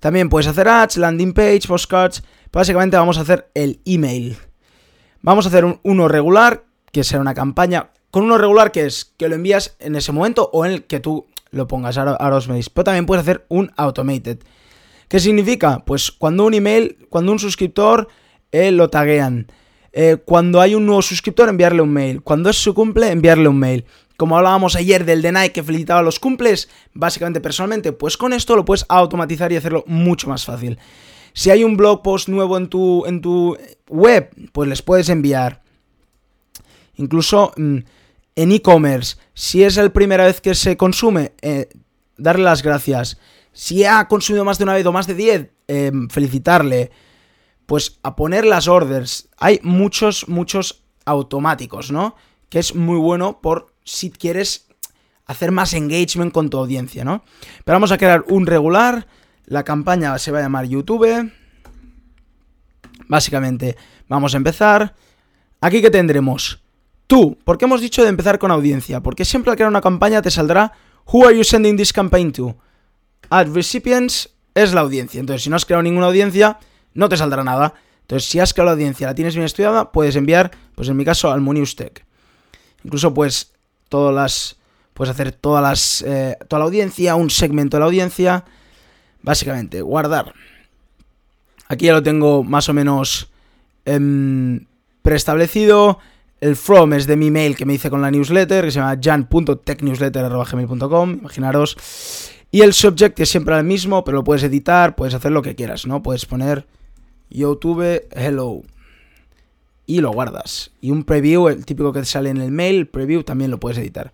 También 0.00 0.28
puedes 0.28 0.46
hacer 0.46 0.68
ads, 0.68 0.96
landing 0.96 1.32
page, 1.32 1.62
postcards. 1.66 2.22
Básicamente 2.52 2.96
vamos 2.96 3.18
a 3.18 3.22
hacer 3.22 3.50
el 3.54 3.80
email. 3.84 4.36
Vamos 5.20 5.46
a 5.46 5.48
hacer 5.48 5.80
uno 5.82 6.08
regular, 6.08 6.64
que 6.92 7.04
será 7.04 7.20
una 7.20 7.34
campaña. 7.34 7.90
Con 8.10 8.24
uno 8.24 8.38
regular 8.38 8.72
que 8.72 8.86
es 8.86 9.12
que 9.16 9.28
lo 9.28 9.34
envías 9.34 9.76
en 9.80 9.96
ese 9.96 10.12
momento 10.12 10.48
o 10.52 10.64
en 10.64 10.72
el 10.72 10.84
que 10.84 11.00
tú 11.00 11.26
lo 11.50 11.66
pongas. 11.66 11.98
Ahora, 11.98 12.36
os 12.36 12.48
me 12.48 12.60
Pero 12.72 12.84
también 12.84 13.06
puedes 13.06 13.22
hacer 13.22 13.44
un 13.48 13.72
automated. 13.76 14.38
¿Qué 15.08 15.20
significa? 15.20 15.84
Pues 15.84 16.12
cuando 16.12 16.44
un 16.44 16.54
email, 16.54 17.06
cuando 17.10 17.32
un 17.32 17.38
suscriptor 17.38 18.08
eh, 18.52 18.70
lo 18.70 18.88
taguean. 18.88 19.48
Eh, 19.92 20.16
cuando 20.24 20.60
hay 20.60 20.74
un 20.74 20.86
nuevo 20.86 21.02
suscriptor, 21.02 21.48
enviarle 21.48 21.82
un 21.82 21.92
mail. 21.92 22.22
Cuando 22.22 22.50
es 22.50 22.56
su 22.56 22.74
cumple, 22.74 23.10
enviarle 23.10 23.48
un 23.48 23.58
mail. 23.58 23.84
Como 24.16 24.36
hablábamos 24.36 24.74
ayer 24.74 25.04
del 25.04 25.22
de 25.22 25.32
Nike 25.32 25.52
que 25.52 25.62
felicitaba 25.62 26.02
los 26.02 26.18
cumples, 26.18 26.68
básicamente 26.92 27.40
personalmente, 27.40 27.92
pues 27.92 28.16
con 28.16 28.32
esto 28.32 28.56
lo 28.56 28.64
puedes 28.64 28.84
automatizar 28.88 29.52
y 29.52 29.56
hacerlo 29.56 29.84
mucho 29.86 30.28
más 30.28 30.44
fácil. 30.44 30.78
Si 31.32 31.50
hay 31.50 31.62
un 31.62 31.76
blog 31.76 32.02
post 32.02 32.28
nuevo 32.28 32.56
en 32.56 32.68
tu, 32.68 33.06
en 33.06 33.20
tu 33.20 33.56
web, 33.88 34.30
pues 34.52 34.68
les 34.68 34.82
puedes 34.82 35.08
enviar. 35.08 35.62
Incluso 36.96 37.52
mm, 37.56 37.78
en 38.34 38.52
e-commerce, 38.52 39.16
si 39.34 39.62
es 39.62 39.76
la 39.76 39.88
primera 39.88 40.26
vez 40.26 40.40
que 40.40 40.54
se 40.54 40.76
consume, 40.76 41.32
eh, 41.40 41.68
darle 42.16 42.42
las 42.42 42.62
gracias. 42.62 43.18
Si 43.52 43.84
ha 43.84 44.06
consumido 44.08 44.44
más 44.44 44.58
de 44.58 44.64
una 44.64 44.74
vez 44.74 44.84
o 44.86 44.92
más 44.92 45.06
de 45.06 45.14
10, 45.14 45.50
em, 45.68 46.08
felicitarle. 46.08 46.90
Pues 47.68 47.98
a 48.02 48.16
poner 48.16 48.46
las 48.46 48.66
orders. 48.66 49.28
Hay 49.36 49.60
muchos, 49.62 50.26
muchos 50.26 50.84
automáticos, 51.04 51.92
¿no? 51.92 52.16
Que 52.48 52.60
es 52.60 52.74
muy 52.74 52.96
bueno 52.96 53.42
por 53.42 53.74
si 53.84 54.10
quieres 54.10 54.68
hacer 55.26 55.52
más 55.52 55.74
engagement 55.74 56.32
con 56.32 56.48
tu 56.48 56.56
audiencia, 56.56 57.04
¿no? 57.04 57.22
Pero 57.66 57.76
vamos 57.76 57.92
a 57.92 57.98
crear 57.98 58.24
un 58.28 58.46
regular. 58.46 59.06
La 59.44 59.64
campaña 59.64 60.18
se 60.18 60.32
va 60.32 60.38
a 60.38 60.42
llamar 60.42 60.64
YouTube. 60.64 61.30
Básicamente, 63.06 63.76
vamos 64.08 64.32
a 64.32 64.38
empezar. 64.38 64.94
Aquí 65.60 65.82
que 65.82 65.90
tendremos 65.90 66.62
tú. 67.06 67.36
¿Por 67.44 67.58
qué 67.58 67.66
hemos 67.66 67.82
dicho 67.82 68.02
de 68.02 68.08
empezar 68.08 68.38
con 68.38 68.50
audiencia? 68.50 69.02
Porque 69.02 69.26
siempre 69.26 69.50
al 69.50 69.58
crear 69.58 69.68
una 69.68 69.82
campaña 69.82 70.22
te 70.22 70.30
saldrá 70.30 70.72
Who 71.12 71.26
are 71.26 71.36
you 71.36 71.44
sending 71.44 71.76
this 71.76 71.92
campaign 71.92 72.32
to? 72.32 72.56
Ad 73.28 73.48
recipients 73.52 74.30
es 74.54 74.72
la 74.72 74.80
audiencia. 74.80 75.20
Entonces, 75.20 75.42
si 75.42 75.50
no 75.50 75.56
has 75.56 75.66
creado 75.66 75.82
ninguna 75.82 76.06
audiencia, 76.06 76.58
no 76.98 77.08
te 77.08 77.16
saldrá 77.16 77.42
nada. 77.44 77.72
Entonces, 78.02 78.28
si 78.28 78.40
has 78.40 78.52
creado 78.52 78.66
la 78.66 78.72
audiencia, 78.72 79.06
la 79.06 79.14
tienes 79.14 79.34
bien 79.34 79.46
estudiada, 79.46 79.92
puedes 79.92 80.16
enviar, 80.16 80.50
pues 80.74 80.88
en 80.88 80.96
mi 80.96 81.04
caso, 81.04 81.30
al 81.30 81.44
Tech. 81.76 82.04
Incluso, 82.82 83.14
pues, 83.14 83.52
todas 83.88 84.12
las. 84.14 84.56
Puedes 84.94 85.12
hacer 85.12 85.30
todas 85.30 85.62
las. 85.62 86.02
Eh, 86.02 86.36
toda 86.48 86.58
la 86.58 86.66
audiencia, 86.66 87.14
un 87.14 87.30
segmento 87.30 87.76
de 87.76 87.80
la 87.80 87.86
audiencia. 87.86 88.44
Básicamente, 89.22 89.80
guardar. 89.80 90.34
Aquí 91.68 91.86
ya 91.86 91.92
lo 91.92 92.02
tengo 92.02 92.42
más 92.42 92.68
o 92.68 92.74
menos 92.74 93.30
em, 93.84 94.66
preestablecido. 95.02 96.00
El 96.40 96.56
from 96.56 96.94
es 96.94 97.06
de 97.06 97.14
mi 97.16 97.30
mail 97.30 97.54
que 97.56 97.64
me 97.64 97.74
hice 97.74 97.90
con 97.90 98.02
la 98.02 98.10
newsletter, 98.10 98.64
que 98.64 98.72
se 98.72 98.80
llama 98.80 98.98
jan.technewsletter.gmail.com, 99.00 101.18
imaginaros. 101.20 101.76
Y 102.50 102.62
el 102.62 102.72
subject 102.72 103.20
es 103.20 103.28
siempre 103.28 103.56
el 103.56 103.62
mismo, 103.64 104.02
pero 104.02 104.16
lo 104.16 104.24
puedes 104.24 104.42
editar, 104.42 104.96
puedes 104.96 105.14
hacer 105.14 105.30
lo 105.30 105.42
que 105.42 105.54
quieras, 105.54 105.86
¿no? 105.86 106.02
Puedes 106.02 106.26
poner 106.26 106.66
YouTube 107.30 108.06
hello 108.10 108.62
y 109.86 110.00
lo 110.00 110.12
guardas. 110.12 110.70
Y 110.80 110.90
un 110.90 111.04
preview, 111.04 111.48
el 111.48 111.64
típico 111.64 111.92
que 111.92 112.00
te 112.00 112.06
sale 112.06 112.30
en 112.30 112.36
el 112.36 112.50
mail, 112.50 112.86
preview 112.86 113.22
también 113.22 113.50
lo 113.50 113.58
puedes 113.58 113.78
editar. 113.78 114.12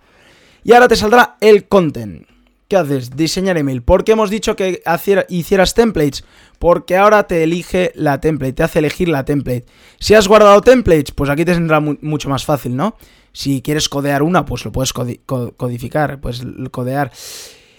Y 0.63 0.73
ahora 0.73 0.89
te 0.89 0.97
saldrá 0.97 1.37
el 1.41 1.67
content. 1.67 2.27
¿Qué 2.69 2.77
haces? 2.77 3.15
Diseñar 3.15 3.59
email. 3.59 3.83
¿Por 3.83 4.05
qué 4.05 4.13
hemos 4.13 4.31
dicho 4.31 4.57
que 4.57 4.83
hicieras 5.29 5.75
templates? 5.75 6.25
Porque 6.59 6.97
ahora 6.97 7.27
te 7.27 7.43
elige 7.43 7.93
la 7.95 8.21
template, 8.21 8.55
te 8.55 8.63
hace 8.63 8.79
elegir 8.79 9.09
la 9.09 9.25
template. 9.25 9.67
Si 9.99 10.15
has 10.15 10.27
guardado 10.29 10.63
templates, 10.63 11.13
pues 11.13 11.29
aquí 11.29 11.45
te 11.45 11.53
tendrá 11.53 11.81
mucho 11.81 12.31
más 12.31 12.45
fácil, 12.47 12.75
¿no? 12.75 12.97
Si 13.33 13.61
quieres 13.61 13.89
codear 13.89 14.23
una, 14.23 14.47
pues 14.47 14.65
lo 14.65 14.73
puedes 14.73 14.95
codificar, 14.95 16.21
puedes 16.21 16.43
codear. 16.71 17.13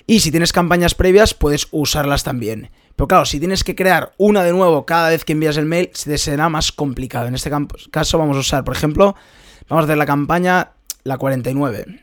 Y 0.07 0.19
si 0.19 0.31
tienes 0.31 0.53
campañas 0.53 0.93
previas, 0.93 1.33
puedes 1.33 1.67
usarlas 1.71 2.23
también. 2.23 2.69
Pero 2.95 3.07
claro, 3.07 3.25
si 3.25 3.39
tienes 3.39 3.63
que 3.63 3.75
crear 3.75 4.13
una 4.17 4.43
de 4.43 4.53
nuevo 4.53 4.85
cada 4.85 5.09
vez 5.09 5.25
que 5.25 5.33
envías 5.33 5.57
el 5.57 5.65
mail, 5.65 5.89
se 5.93 6.09
te 6.09 6.17
será 6.17 6.47
más 6.49 6.71
complicado. 6.71 7.27
En 7.27 7.35
este 7.35 7.51
caso 7.91 8.17
vamos 8.17 8.37
a 8.37 8.41
usar, 8.41 8.63
por 8.63 8.75
ejemplo, 8.75 9.15
vamos 9.67 9.83
a 9.83 9.85
hacer 9.85 9.97
la 9.97 10.05
campaña 10.05 10.71
la 11.03 11.17
49. 11.17 12.01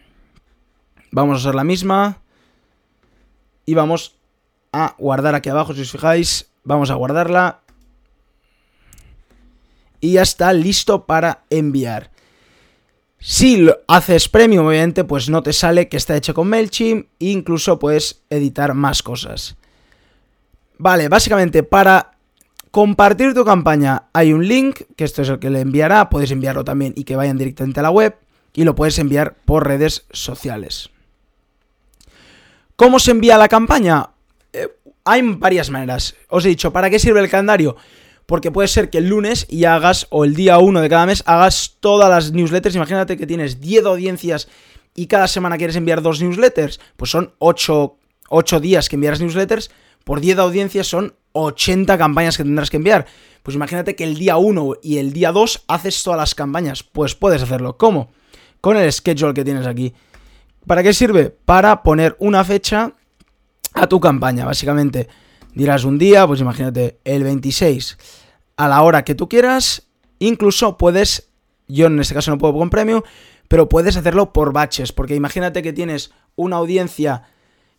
Vamos 1.11 1.35
a 1.35 1.39
usar 1.39 1.55
la 1.55 1.65
misma 1.65 2.23
y 3.65 3.75
vamos 3.75 4.17
a 4.73 4.95
guardar 4.99 5.35
aquí 5.35 5.49
abajo, 5.49 5.75
si 5.75 5.83
os 5.83 5.93
fijáis, 5.93 6.51
vamos 6.65 6.91
a 6.91 6.95
guardarla 6.95 7.63
y 10.01 10.13
ya 10.13 10.23
está 10.23 10.53
listo 10.53 11.07
para 11.07 11.45
enviar. 11.49 12.12
Si 13.25 13.57
lo 13.57 13.79
haces 13.87 14.29
premium, 14.29 14.67
obviamente, 14.67 15.05
pues 15.05 15.29
no 15.31 15.45
te 15.45 15.53
sale 15.53 15.89
que 15.89 15.97
está 15.97 16.17
hecho 16.17 16.35
con 16.35 16.49
MailChimp 16.49 17.07
e 17.21 17.27
incluso 17.27 17.79
puedes 17.79 18.23
editar 18.31 18.75
más 18.75 19.01
cosas. 19.01 19.57
Vale, 20.77 21.09
básicamente 21.09 21.63
para 21.63 22.17
compartir 22.73 23.33
tu 23.33 23.45
campaña 23.45 24.09
hay 24.13 24.33
un 24.33 24.49
link, 24.49 24.81
que 24.97 25.05
esto 25.05 25.23
es 25.23 25.29
el 25.29 25.39
que 25.39 25.51
le 25.51 25.61
enviará, 25.61 26.11
puedes 26.11 26.33
enviarlo 26.33 26.65
también 26.65 26.95
y 26.97 27.05
que 27.05 27.15
vayan 27.15 27.39
directamente 27.39 27.79
a 27.79 27.85
la 27.85 27.91
web 27.91 28.17
y 28.55 28.65
lo 28.65 28.75
puedes 28.75 28.99
enviar 28.99 29.37
por 29.45 29.69
redes 29.69 30.05
sociales. 30.11 30.91
¿Cómo 32.75 32.99
se 32.99 33.13
envía 33.13 33.39
la 33.39 33.47
campaña? 33.47 34.11
Eh, 34.53 34.67
hay 35.05 35.23
varias 35.23 35.71
maneras. 35.71 36.17
Os 36.29 36.45
he 36.45 36.49
dicho, 36.49 36.73
¿para 36.73 36.91
qué 36.91 36.99
sirve 36.99 37.21
el 37.21 37.31
calendario? 37.31 37.77
Porque 38.27 38.51
puede 38.51 38.69
ser 38.69 38.91
que 38.91 38.99
el 38.99 39.09
lunes 39.09 39.47
y 39.49 39.65
hagas, 39.65 40.07
o 40.11 40.25
el 40.25 40.35
día 40.35 40.59
1 40.59 40.81
de 40.81 40.89
cada 40.89 41.07
mes, 41.07 41.23
hagas 41.27 41.77
todas 41.81 42.09
las 42.09 42.33
newsletters. 42.33 42.75
Imagínate 42.75 43.17
que 43.17 43.27
tienes 43.27 43.61
10 43.61 43.85
audiencias 43.85 44.49
y 44.95 45.07
cada 45.07 45.29
semana 45.29 45.57
quieres 45.57 45.77
enviar 45.77 46.03
dos 46.03 46.21
newsletters. 46.21 46.81
Pues 46.97 47.11
son 47.11 47.35
8, 47.39 47.97
8 48.29 48.61
días 48.61 48.89
que 48.89 48.97
enviarás 48.97 49.21
newsletters. 49.21 49.71
Por 50.05 50.21
10 50.21 50.39
audiencias 50.39 50.87
son 50.87 51.15
80 51.33 51.99
campañas 51.99 52.37
que 52.37 52.45
tendrás 52.45 52.71
que 52.71 52.77
enviar. 52.77 53.07
Pues 53.43 53.57
imagínate 53.57 53.97
que 53.97 54.05
el 54.05 54.19
día 54.19 54.37
1 54.37 54.75
y 54.83 54.99
el 54.99 55.13
día 55.13 55.33
2 55.33 55.65
haces 55.69 56.03
todas 56.03 56.19
las 56.19 56.35
campañas. 56.35 56.83
Pues 56.83 57.15
puedes 57.15 57.43
hacerlo. 57.43 57.77
¿Cómo? 57.77 58.13
Con 58.61 58.77
el 58.77 58.93
schedule 58.93 59.35
que 59.35 59.45
tienes 59.45 59.67
aquí. 59.67 59.93
¿Para 60.67 60.83
qué 60.83 60.93
sirve? 60.93 61.31
Para 61.31 61.83
poner 61.83 62.17
una 62.21 62.45
fecha 62.45 62.93
a 63.75 63.87
tu 63.89 63.99
campaña, 63.99 64.45
básicamente. 64.45 65.09
Dirás 65.55 65.85
un 65.85 65.99
día, 65.99 66.27
pues 66.27 66.41
imagínate, 66.41 66.99
el 67.05 67.25
26 67.25 67.99
a 68.57 68.69
la 68.69 68.83
hora 68.83 69.05
que 69.05 69.15
tú 69.15 69.29
quieras. 69.29 69.89
Incluso 70.19 70.79
puedes, 70.79 71.29
yo 71.69 71.87
en 71.87 72.01
este 72.01 72.15
caso 72.15 72.31
no 72.31 72.39
puedo 72.39 72.55
con 72.55 72.71
premio, 72.71 73.05
pero 73.49 73.69
puedes 73.69 73.97
hacerlo 73.97 74.33
por 74.33 74.53
baches, 74.53 74.93
porque 74.93 75.15
imagínate 75.15 75.63
que 75.63 75.73
tienes 75.73 76.13
una 76.37 76.57
audiencia 76.57 77.25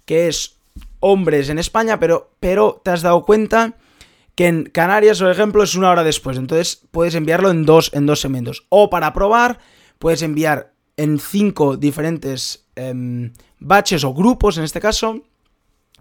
que 0.05 0.27
es 0.27 0.57
hombres 0.99 1.49
en 1.49 1.59
España, 1.59 1.99
pero, 1.99 2.31
pero 2.39 2.81
te 2.83 2.91
has 2.91 3.01
dado 3.01 3.23
cuenta 3.23 3.75
que 4.35 4.47
en 4.47 4.63
Canarias, 4.65 5.19
por 5.19 5.31
ejemplo, 5.31 5.63
es 5.63 5.75
una 5.75 5.91
hora 5.91 6.03
después. 6.03 6.37
Entonces 6.37 6.81
puedes 6.91 7.15
enviarlo 7.15 7.49
en 7.51 7.65
dos, 7.65 7.91
en 7.93 8.05
dos 8.05 8.21
segmentos. 8.21 8.65
O 8.69 8.89
para 8.89 9.13
probar, 9.13 9.59
puedes 9.99 10.21
enviar 10.21 10.73
en 10.97 11.19
cinco 11.19 11.77
diferentes 11.77 12.63
Em, 12.75 13.31
baches 13.59 14.03
o 14.03 14.13
grupos, 14.13 14.57
en 14.57 14.63
este 14.63 14.81
caso, 14.81 15.21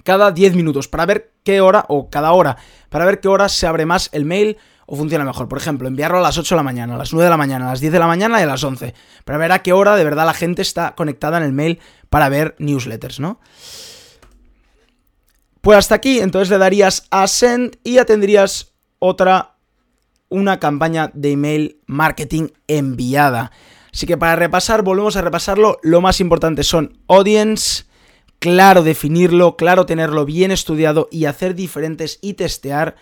cada 0.02 0.32
10 0.32 0.54
minutos 0.54 0.88
para 0.88 1.06
ver 1.06 1.32
qué 1.44 1.60
hora, 1.60 1.84
o 1.88 2.10
cada 2.10 2.32
hora, 2.32 2.56
para 2.88 3.04
ver 3.04 3.20
qué 3.20 3.28
hora 3.28 3.48
se 3.48 3.66
abre 3.66 3.86
más 3.86 4.08
el 4.12 4.24
mail 4.24 4.56
o 4.86 4.96
funciona 4.96 5.24
mejor. 5.24 5.48
Por 5.48 5.58
ejemplo, 5.58 5.88
enviarlo 5.88 6.18
a 6.18 6.20
las 6.20 6.38
8 6.38 6.54
de 6.54 6.56
la 6.56 6.62
mañana, 6.62 6.94
a 6.94 6.98
las 6.98 7.12
9 7.12 7.24
de 7.24 7.30
la 7.30 7.36
mañana, 7.36 7.66
a 7.66 7.70
las 7.70 7.80
10 7.80 7.92
de 7.92 7.98
la 7.98 8.06
mañana 8.06 8.40
y 8.40 8.42
a 8.42 8.46
las 8.46 8.62
11, 8.62 8.94
para 9.24 9.38
ver 9.38 9.52
a 9.52 9.60
qué 9.60 9.72
hora 9.72 9.96
de 9.96 10.04
verdad 10.04 10.26
la 10.26 10.34
gente 10.34 10.62
está 10.62 10.94
conectada 10.94 11.38
en 11.38 11.44
el 11.44 11.52
mail 11.52 11.80
para 12.10 12.28
ver 12.28 12.54
newsletters, 12.58 13.20
¿no? 13.20 13.40
Pues 15.60 15.78
hasta 15.78 15.94
aquí, 15.94 16.18
entonces 16.18 16.50
le 16.50 16.58
darías 16.58 17.06
a 17.10 17.26
send 17.28 17.78
y 17.84 17.94
ya 17.94 18.04
tendrías 18.04 18.72
otra, 18.98 19.54
una 20.28 20.58
campaña 20.58 21.10
de 21.14 21.32
email 21.32 21.80
marketing 21.86 22.48
enviada. 22.66 23.52
Así 23.92 24.06
que 24.06 24.16
para 24.16 24.36
repasar, 24.36 24.82
volvemos 24.82 25.16
a 25.16 25.22
repasarlo. 25.22 25.78
Lo 25.82 26.00
más 26.00 26.20
importante 26.20 26.64
son 26.64 26.98
audience, 27.08 27.84
claro 28.42 28.82
definirlo, 28.82 29.56
claro 29.56 29.86
tenerlo 29.86 30.24
bien 30.24 30.50
estudiado 30.50 31.08
y 31.12 31.26
hacer 31.26 31.54
diferentes 31.54 32.18
y 32.20 32.34
testear. 32.34 32.96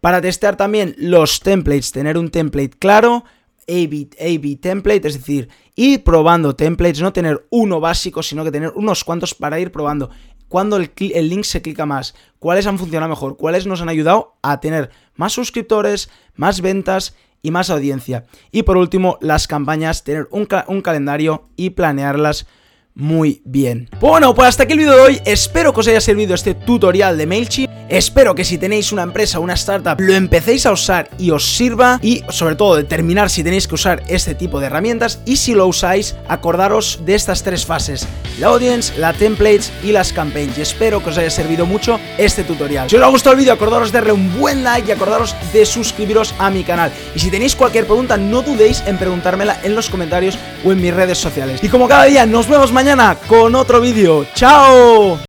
Para 0.00 0.20
testear 0.20 0.56
también 0.56 0.96
los 0.98 1.38
templates, 1.38 1.92
tener 1.92 2.18
un 2.18 2.28
template 2.28 2.76
claro, 2.76 3.22
A-B, 3.68 4.58
template, 4.60 5.06
es 5.06 5.14
decir, 5.14 5.48
ir 5.76 6.02
probando 6.02 6.56
templates, 6.56 7.00
no 7.02 7.12
tener 7.12 7.46
uno 7.50 7.78
básico, 7.78 8.20
sino 8.20 8.42
que 8.42 8.50
tener 8.50 8.72
unos 8.74 9.04
cuantos 9.04 9.32
para 9.32 9.60
ir 9.60 9.70
probando. 9.70 10.10
Cuando 10.48 10.76
el 10.76 11.28
link 11.28 11.44
se 11.44 11.62
clica 11.62 11.86
más, 11.86 12.16
cuáles 12.40 12.66
han 12.66 12.76
funcionado 12.76 13.10
mejor, 13.10 13.36
cuáles 13.36 13.66
nos 13.66 13.80
han 13.80 13.88
ayudado 13.88 14.34
a 14.42 14.58
tener 14.58 14.90
más 15.14 15.32
suscriptores, 15.32 16.10
más 16.34 16.60
ventas 16.60 17.14
y 17.42 17.52
más 17.52 17.70
audiencia. 17.70 18.24
Y 18.50 18.64
por 18.64 18.76
último, 18.76 19.18
las 19.20 19.46
campañas, 19.46 20.02
tener 20.02 20.26
un, 20.32 20.46
calendario 20.46 21.44
y 21.54 21.70
planearlas 21.70 22.48
muy 22.94 23.42
bien. 23.44 23.88
Bueno, 24.00 24.34
pues 24.34 24.48
hasta 24.48 24.62
aquí 24.62 24.72
el 24.74 24.78
vídeo 24.78 24.94
de 24.94 25.00
hoy. 25.00 25.20
Espero 25.24 25.72
que 25.72 25.80
os 25.80 25.88
haya 25.88 26.00
servido 26.00 26.34
este 26.34 26.54
tutorial 26.54 27.18
de 27.18 27.26
MailChimp. 27.26 27.70
Espero 27.88 28.34
que 28.34 28.44
si 28.44 28.56
tenéis 28.56 28.92
una 28.92 29.02
empresa 29.02 29.38
una 29.40 29.54
startup 29.54 30.00
lo 30.00 30.14
empecéis 30.14 30.64
a 30.64 30.72
usar 30.72 31.10
y 31.18 31.30
os 31.30 31.44
sirva 31.44 31.98
y 32.02 32.24
sobre 32.30 32.56
todo 32.56 32.76
determinar 32.76 33.28
si 33.28 33.44
tenéis 33.44 33.68
que 33.68 33.74
usar 33.74 34.02
este 34.08 34.34
tipo 34.34 34.58
de 34.58 34.66
herramientas 34.66 35.20
y 35.26 35.36
si 35.36 35.54
lo 35.54 35.66
usáis 35.66 36.16
acordaros 36.26 37.00
de 37.04 37.14
estas 37.14 37.42
tres 37.42 37.66
fases, 37.66 38.08
la 38.40 38.48
audience, 38.48 38.98
la 38.98 39.12
templates 39.12 39.70
y 39.82 39.92
las 39.92 40.12
campaigns 40.12 40.56
y 40.56 40.62
espero 40.62 41.04
que 41.04 41.10
os 41.10 41.18
haya 41.18 41.28
servido 41.28 41.66
mucho 41.66 42.00
este 42.16 42.42
tutorial. 42.42 42.88
Si 42.88 42.96
os 42.96 43.02
ha 43.02 43.08
gustado 43.08 43.34
el 43.34 43.40
vídeo 43.40 43.52
acordaros 43.52 43.92
de 43.92 43.98
darle 43.98 44.12
un 44.12 44.38
buen 44.38 44.64
like 44.64 44.88
y 44.88 44.92
acordaros 44.92 45.36
de 45.52 45.66
suscribiros 45.66 46.34
a 46.38 46.50
mi 46.50 46.64
canal 46.64 46.90
y 47.14 47.18
si 47.18 47.30
tenéis 47.30 47.54
cualquier 47.54 47.86
pregunta 47.86 48.16
no 48.16 48.40
dudéis 48.40 48.82
en 48.86 48.96
preguntármela 48.96 49.60
en 49.62 49.74
los 49.74 49.90
comentarios 49.90 50.38
o 50.64 50.72
en 50.72 50.80
mis 50.80 50.94
redes 50.94 51.18
sociales. 51.18 51.60
Y 51.62 51.68
como 51.68 51.86
cada 51.86 52.04
día 52.04 52.24
nos 52.24 52.48
vemos 52.48 52.72
mañana 52.84 53.16
con 53.26 53.54
otro 53.54 53.80
vídeo. 53.80 54.26
¡Chao! 54.34 55.18